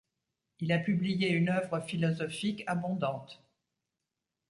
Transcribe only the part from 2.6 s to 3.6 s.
abondante.